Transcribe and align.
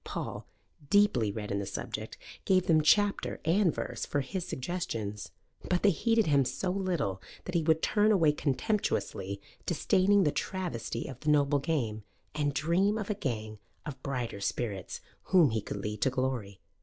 Paul, 0.03 0.47
deeply 0.89 1.31
read 1.31 1.51
in 1.51 1.59
the 1.59 1.65
subject, 1.67 2.17
gave 2.43 2.65
them 2.65 2.81
chapter 2.81 3.39
and 3.45 3.71
verse 3.71 4.03
for 4.03 4.21
his 4.21 4.47
suggestions. 4.47 5.29
But 5.69 5.83
they 5.83 5.91
heeded 5.91 6.25
him 6.25 6.43
so 6.43 6.71
little 6.71 7.21
that 7.45 7.53
he 7.53 7.61
would 7.61 7.83
turn 7.83 8.11
away 8.11 8.31
contemptuously, 8.31 9.39
disdaining 9.67 10.23
the 10.23 10.31
travesty 10.31 11.05
of 11.07 11.19
the 11.19 11.29
noble 11.29 11.59
game, 11.59 12.01
and 12.33 12.51
dream 12.51 12.97
of 12.97 13.11
a 13.11 13.13
gang 13.13 13.59
of 13.85 14.01
brighter 14.01 14.39
spirits 14.41 15.01
whom 15.25 15.51
he 15.51 15.61
could 15.61 15.77
lead 15.77 16.01
to 16.01 16.09
glory. 16.09 16.61